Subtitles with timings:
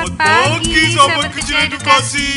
[0.00, 2.30] Selamat pagi, sahabat kecil edukasi.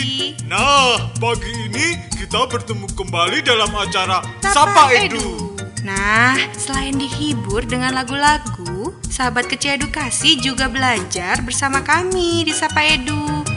[0.51, 4.19] Nah, pagi ini kita bertemu kembali dalam acara
[4.51, 5.55] Sapa Edu.
[5.87, 13.47] Nah, selain dihibur dengan lagu-lagu, sahabat kecil edukasi juga belajar bersama kami di Sapa Edu.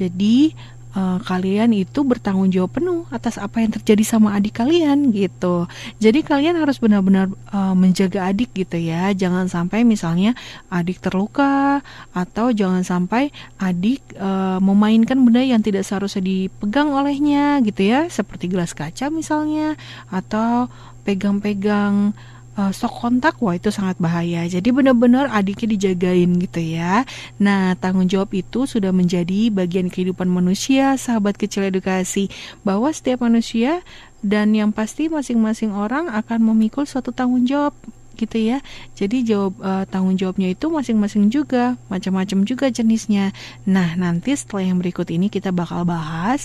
[0.00, 0.56] Jadi
[0.94, 5.66] uh, kalian itu bertanggung jawab penuh atas apa yang terjadi sama adik kalian gitu.
[6.02, 9.10] Jadi kalian harus benar-benar uh, menjaga adik gitu ya.
[9.14, 10.34] Jangan sampai misalnya
[10.70, 11.84] adik terluka
[12.14, 18.50] atau jangan sampai adik uh, memainkan benda yang tidak seharusnya dipegang olehnya gitu ya, seperti
[18.50, 19.74] gelas kaca misalnya
[20.10, 20.70] atau
[21.02, 22.12] pegang-pegang
[22.60, 27.08] uh, sok kontak wah itu sangat bahaya jadi benar-benar adiknya dijagain gitu ya
[27.40, 32.28] nah tanggung jawab itu sudah menjadi bagian kehidupan manusia sahabat kecil edukasi
[32.60, 33.80] bahwa setiap manusia
[34.20, 37.72] dan yang pasti masing-masing orang akan memikul suatu tanggung jawab
[38.20, 38.60] gitu ya.
[38.92, 43.32] Jadi jawab uh, tanggung jawabnya itu masing-masing juga, macam-macam juga jenisnya.
[43.64, 46.44] Nah, nanti setelah yang berikut ini kita bakal bahas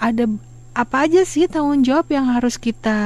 [0.00, 0.24] ada
[0.70, 2.98] apa aja sih tanggung jawab yang harus kita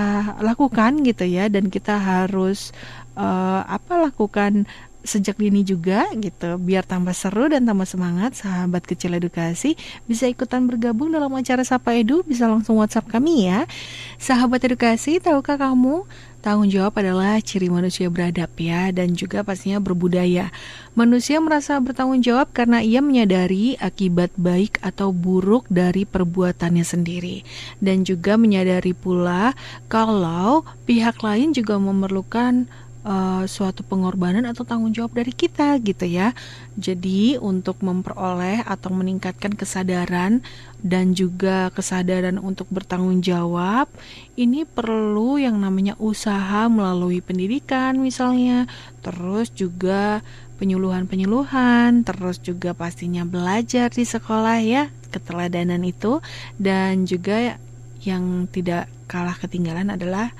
[0.44, 1.48] lakukan gitu ya?
[1.48, 2.76] Dan kita harus
[3.16, 4.68] uh, apa lakukan
[5.04, 6.56] sejak dini juga gitu.
[6.58, 9.76] Biar tambah seru dan tambah semangat sahabat kecil edukasi
[10.08, 13.68] bisa ikutan bergabung dalam acara Sapa Edu bisa langsung WhatsApp kami ya.
[14.16, 16.08] Sahabat edukasi tahukah kamu?
[16.44, 20.52] Tanggung jawab adalah ciri manusia beradab ya dan juga pastinya berbudaya.
[20.92, 27.48] Manusia merasa bertanggung jawab karena ia menyadari akibat baik atau buruk dari perbuatannya sendiri.
[27.80, 29.56] Dan juga menyadari pula
[29.88, 32.68] kalau pihak lain juga memerlukan
[33.04, 36.32] uh, suatu pengorbanan atau tanggung jawab dari kita gitu ya.
[36.74, 40.42] Jadi untuk memperoleh atau meningkatkan kesadaran
[40.82, 43.86] dan juga kesadaran untuk bertanggung jawab
[44.34, 48.66] ini perlu yang namanya usaha melalui pendidikan misalnya,
[49.04, 50.24] terus juga
[50.58, 56.22] penyuluhan-penyuluhan, terus juga pastinya belajar di sekolah ya, keteladanan itu
[56.58, 57.58] dan juga
[58.04, 60.30] yang tidak kalah ketinggalan adalah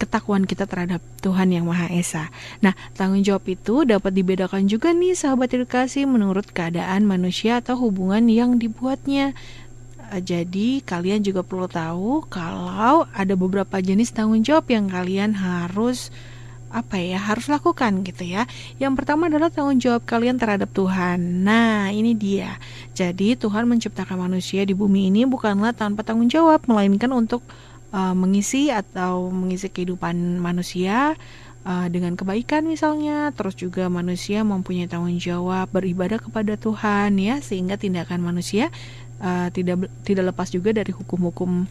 [0.00, 2.32] ketakuan kita terhadap Tuhan Yang Maha Esa.
[2.64, 8.24] Nah, tanggung jawab itu dapat dibedakan juga nih sahabat edukasi menurut keadaan manusia atau hubungan
[8.32, 9.36] yang dibuatnya.
[10.10, 16.08] Eh, jadi, kalian juga perlu tahu kalau ada beberapa jenis tanggung jawab yang kalian harus
[16.70, 18.46] apa ya harus lakukan gitu ya.
[18.78, 21.42] Yang pertama adalah tanggung jawab kalian terhadap Tuhan.
[21.42, 22.56] Nah, ini dia.
[22.94, 27.42] Jadi Tuhan menciptakan manusia di bumi ini bukanlah tanpa tanggung jawab, melainkan untuk
[27.94, 31.14] uh, mengisi atau mengisi kehidupan manusia
[31.64, 37.76] uh, dengan kebaikan misalnya terus juga manusia mempunyai tanggung jawab beribadah kepada Tuhan ya sehingga
[37.76, 38.72] tindakan manusia
[39.20, 41.68] uh, tidak tidak lepas juga dari hukum-hukum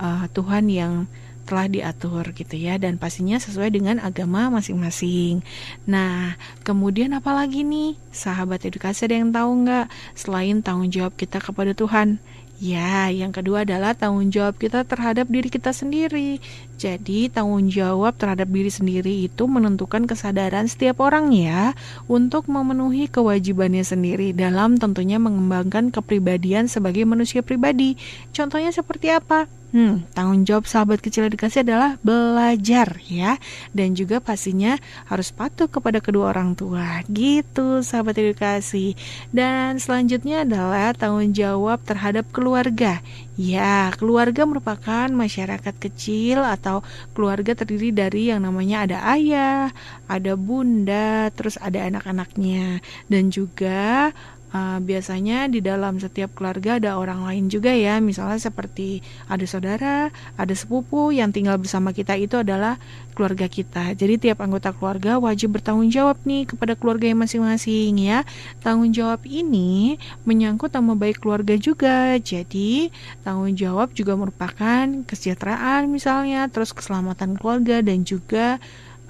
[0.00, 1.06] uh, Tuhan yang
[1.50, 5.42] telah diatur gitu ya dan pastinya sesuai dengan agama masing-masing.
[5.82, 11.74] Nah, kemudian apalagi nih sahabat edukasi ada yang tahu nggak selain tanggung jawab kita kepada
[11.74, 12.22] Tuhan?
[12.60, 16.44] Ya, yang kedua adalah tanggung jawab kita terhadap diri kita sendiri.
[16.76, 21.72] Jadi, tanggung jawab terhadap diri sendiri itu menentukan kesadaran setiap orang ya
[22.04, 27.96] untuk memenuhi kewajibannya sendiri dalam tentunya mengembangkan kepribadian sebagai manusia pribadi.
[28.36, 29.48] Contohnya seperti apa?
[29.70, 33.38] Hmm, tanggung jawab sahabat kecil edukasi adalah belajar ya
[33.70, 34.74] dan juga pastinya
[35.06, 37.06] harus patuh kepada kedua orang tua.
[37.06, 38.98] Gitu sahabat edukasi.
[39.30, 42.98] Dan selanjutnya adalah tanggung jawab terhadap keluarga.
[43.38, 46.82] Ya, keluarga merupakan masyarakat kecil atau
[47.14, 49.70] keluarga terdiri dari yang namanya ada ayah,
[50.10, 54.10] ada bunda, terus ada anak-anaknya dan juga
[54.54, 57.98] uh, biasanya di dalam setiap keluarga ada orang lain juga ya.
[57.98, 62.78] Misalnya seperti ada saudara ada sepupu yang tinggal bersama kita itu adalah
[63.14, 63.92] keluarga kita.
[63.94, 68.24] Jadi tiap anggota keluarga wajib bertanggung jawab nih kepada keluarga yang masing-masing ya.
[68.62, 72.16] Tanggung jawab ini menyangkut nama baik keluarga juga.
[72.18, 72.88] Jadi
[73.26, 78.58] tanggung jawab juga merupakan kesejahteraan misalnya terus keselamatan keluarga dan juga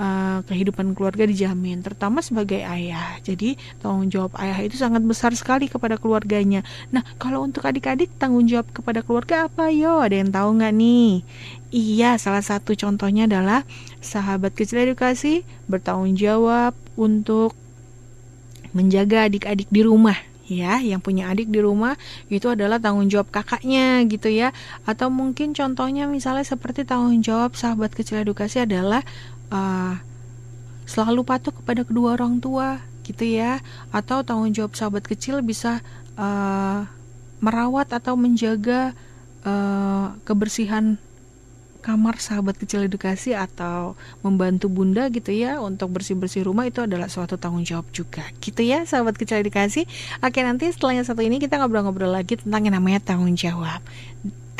[0.00, 3.20] uh, kehidupan keluarga dijamin, terutama sebagai ayah.
[3.20, 6.64] Jadi tanggung jawab ayah itu sangat besar sekali kepada keluarganya.
[6.88, 10.00] Nah, kalau untuk adik-adik tanggung jawab kepada keluarga apa yo?
[10.00, 11.10] Ada yang tahu nggak nih?
[11.70, 13.68] Iya, salah satu contohnya adalah
[14.00, 17.52] sahabat kecil edukasi bertanggung jawab untuk
[18.72, 20.16] menjaga adik-adik di rumah
[20.50, 21.94] ya yang punya adik di rumah
[22.26, 24.50] itu adalah tanggung jawab kakaknya gitu ya
[24.82, 29.06] atau mungkin contohnya misalnya seperti tanggung jawab sahabat kecil edukasi adalah
[29.50, 29.94] uh,
[30.88, 33.62] selalu patuh kepada kedua orang tua gitu ya.
[33.94, 35.84] Atau tanggung jawab sahabat kecil bisa
[36.18, 36.86] uh,
[37.42, 38.96] merawat atau menjaga
[39.44, 40.96] uh, kebersihan
[41.80, 47.40] kamar sahabat kecil edukasi atau membantu bunda gitu ya untuk bersih-bersih rumah itu adalah suatu
[47.40, 49.88] tanggung jawab juga gitu ya sahabat kecil edukasi.
[50.20, 53.80] Oke nanti setelah yang satu ini kita ngobrol-ngobrol lagi tentang yang namanya tanggung jawab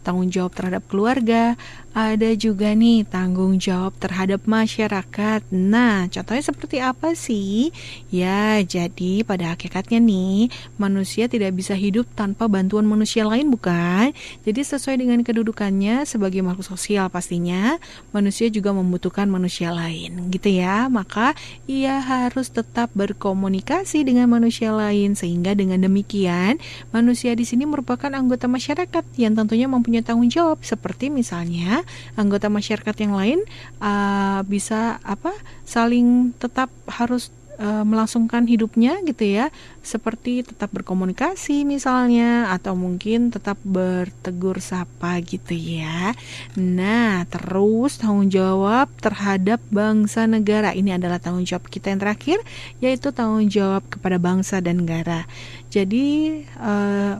[0.05, 1.57] tanggung jawab terhadap keluarga,
[1.97, 5.41] ada juga nih tanggung jawab terhadap masyarakat.
[5.49, 7.73] Nah, contohnya seperti apa sih?
[8.13, 14.13] Ya, jadi pada hakikatnya nih, manusia tidak bisa hidup tanpa bantuan manusia lain, bukan?
[14.45, 17.81] Jadi sesuai dengan kedudukannya sebagai makhluk sosial pastinya,
[18.13, 20.85] manusia juga membutuhkan manusia lain, gitu ya.
[20.93, 21.33] Maka
[21.65, 26.57] ia harus tetap berkomunikasi dengan manusia lain sehingga dengan demikian
[26.91, 30.59] manusia di sini merupakan anggota masyarakat yang tentunya mempunyai tanggung jawab.
[30.65, 31.85] Seperti misalnya
[32.17, 33.39] anggota masyarakat yang lain
[33.79, 35.31] uh, bisa apa
[35.63, 39.53] saling tetap harus uh, melangsungkan hidupnya gitu ya.
[39.81, 46.13] Seperti tetap berkomunikasi misalnya atau mungkin tetap bertegur sapa gitu ya.
[46.55, 50.73] Nah terus tanggung jawab terhadap bangsa negara.
[50.73, 52.39] Ini adalah tanggung jawab kita yang terakhir
[52.79, 55.25] yaitu tanggung jawab kepada bangsa dan negara.
[55.69, 57.19] Jadi uh,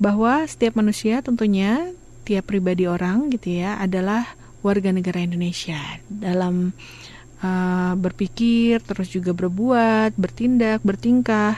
[0.00, 1.92] bahwa setiap manusia tentunya
[2.24, 4.24] tiap pribadi orang gitu ya adalah
[4.64, 5.80] warga negara Indonesia.
[6.08, 6.72] Dalam
[7.96, 11.56] berpikir terus juga berbuat, bertindak, bertingkah,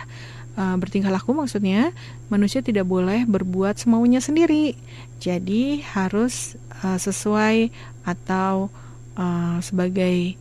[0.56, 1.90] uh, bertingkah laku maksudnya
[2.30, 4.78] manusia tidak boleh berbuat semaunya sendiri.
[5.18, 7.70] Jadi harus uh, sesuai
[8.06, 8.70] atau
[9.18, 10.38] uh, sebagai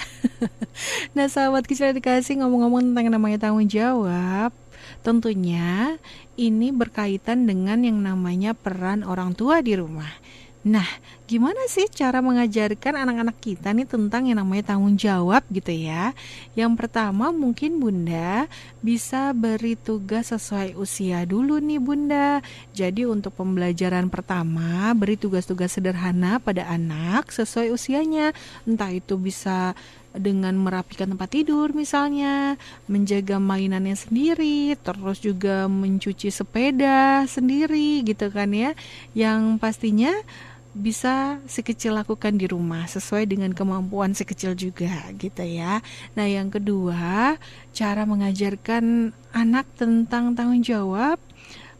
[1.17, 4.55] nah, sahabat kecil dikasih ngomong-ngomong tentang yang namanya tanggung jawab,
[5.03, 5.99] Tentunya
[6.39, 10.11] ini berkaitan dengan yang namanya peran orang tua di rumah.
[10.63, 10.87] Nah,
[11.27, 16.15] gimana sih cara mengajarkan anak-anak kita nih tentang yang namanya tanggung jawab gitu ya?
[16.55, 18.47] Yang pertama mungkin Bunda
[18.79, 22.39] bisa beri tugas sesuai usia dulu nih Bunda.
[22.71, 28.31] Jadi untuk pembelajaran pertama beri tugas-tugas sederhana pada anak sesuai usianya.
[28.63, 29.75] Entah itu bisa
[30.13, 38.53] dengan merapikan tempat tidur misalnya, menjaga mainannya sendiri, terus juga mencuci sepeda sendiri gitu kan
[38.53, 38.77] ya.
[39.17, 40.13] Yang pastinya
[40.73, 45.85] bisa si kecil lakukan di rumah sesuai dengan kemampuan si kecil juga gitu ya.
[46.17, 47.37] Nah, yang kedua,
[47.77, 51.21] cara mengajarkan anak tentang tanggung jawab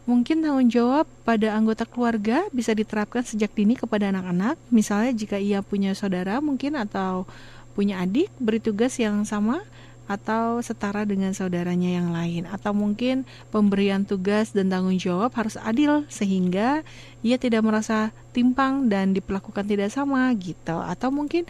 [0.03, 4.59] Mungkin tanggung jawab pada anggota keluarga bisa diterapkan sejak dini kepada anak-anak.
[4.75, 7.23] Misalnya jika ia punya saudara mungkin atau
[7.79, 9.63] punya adik beri tugas yang sama
[10.13, 12.45] atau setara dengan saudaranya yang lain.
[12.45, 16.85] Atau mungkin pemberian tugas dan tanggung jawab harus adil sehingga
[17.25, 20.77] ia tidak merasa timpang dan diperlakukan tidak sama gitu.
[20.77, 21.49] Atau mungkin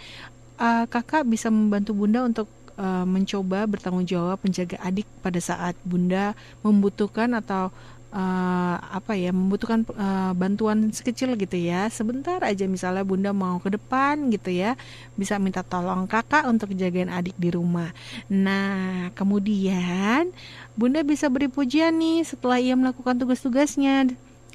[0.63, 2.47] uh, kakak bisa membantu bunda untuk
[2.79, 7.75] uh, mencoba bertanggung jawab menjaga adik pada saat bunda membutuhkan atau
[8.13, 13.73] uh, apa ya membutuhkan uh, bantuan sekecil gitu ya sebentar aja misalnya bunda mau ke
[13.73, 14.77] depan gitu ya
[15.17, 17.91] bisa minta tolong kakak untuk jagain adik di rumah
[18.29, 20.31] nah kemudian
[20.77, 24.13] bunda bisa beri pujian nih setelah ia melakukan tugas-tugasnya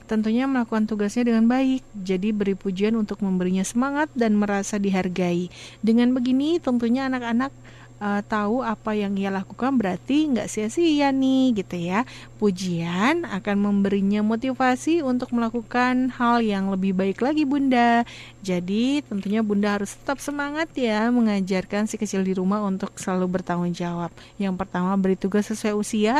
[0.07, 1.83] tentunya melakukan tugasnya dengan baik.
[1.91, 5.51] Jadi beri pujian untuk memberinya semangat dan merasa dihargai.
[5.83, 7.51] Dengan begini tentunya anak-anak
[8.01, 12.05] uh, tahu apa yang ia lakukan berarti nggak sia-sia nih gitu ya.
[12.37, 18.05] Pujian akan memberinya motivasi untuk melakukan hal yang lebih baik lagi Bunda.
[18.45, 23.73] Jadi tentunya Bunda harus tetap semangat ya mengajarkan si kecil di rumah untuk selalu bertanggung
[23.73, 24.13] jawab.
[24.37, 26.15] Yang pertama beri tugas sesuai usia,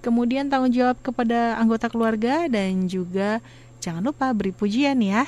[0.00, 3.44] kemudian tanggung jawab kepada anggota keluarga dan juga
[3.78, 5.22] jangan lupa beri pujian ya.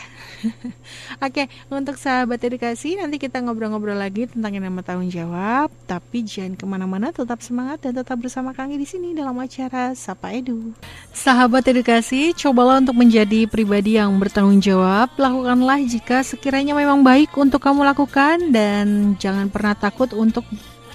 [1.26, 5.70] Oke, untuk sahabat edukasi nanti kita ngobrol-ngobrol lagi tentang yang nama tanggung jawab.
[5.86, 10.34] Tapi jangan ke mana-mana, tetap semangat dan tetap bersama kami di sini dalam acara Sapa
[10.34, 10.74] Edu.
[11.14, 15.14] Sahabat edukasi, cobalah untuk menjadi pribadi yang bertanggung jawab.
[15.16, 20.42] Lakukanlah jika sekiranya memang baik untuk kamu lakukan dan jangan pernah takut untuk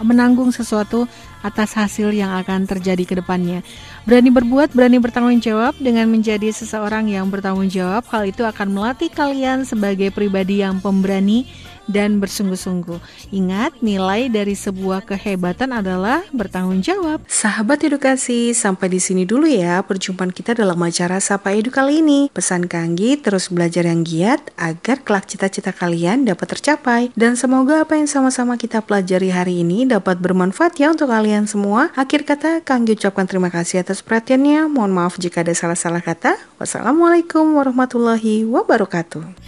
[0.03, 1.07] menanggung sesuatu
[1.45, 3.61] atas hasil yang akan terjadi ke depannya.
[4.05, 8.05] Berani berbuat, berani bertanggung jawab dengan menjadi seseorang yang bertanggung jawab.
[8.13, 11.49] Hal itu akan melatih kalian sebagai pribadi yang pemberani
[11.85, 13.29] dan bersungguh-sungguh.
[13.33, 17.21] Ingat, nilai dari sebuah kehebatan adalah bertanggung jawab.
[17.29, 22.29] Sahabat edukasi, sampai di sini dulu ya perjumpaan kita dalam acara Sapa Edu kali ini.
[22.33, 27.13] Pesan Kanggi terus belajar yang giat agar kelak cita-cita kalian dapat tercapai.
[27.13, 31.93] Dan semoga apa yang sama-sama kita pelajari hari ini dapat bermanfaat ya untuk kalian semua.
[31.93, 34.71] Akhir kata, Kanggi ucapkan terima kasih atas perhatiannya.
[34.71, 36.37] Mohon maaf jika ada salah-salah kata.
[36.57, 39.43] Wassalamualaikum warahmatullahi wabarakatuh.